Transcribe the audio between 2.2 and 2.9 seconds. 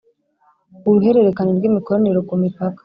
ku mipaka